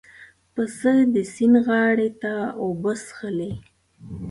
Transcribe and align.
پسه 0.53 0.93
د 1.13 1.15
سیند 1.33 1.55
غاړې 1.65 2.09
ته 2.21 2.33
اوبه 2.61 2.93
څښلې. 3.05 3.51